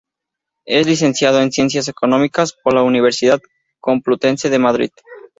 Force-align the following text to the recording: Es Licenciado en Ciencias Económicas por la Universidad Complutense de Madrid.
Es 0.65 0.87
Licenciado 0.87 1.39
en 1.43 1.51
Ciencias 1.51 1.87
Económicas 1.87 2.53
por 2.63 2.73
la 2.73 2.81
Universidad 2.81 3.39
Complutense 3.79 4.49
de 4.49 4.57
Madrid. 4.57 4.89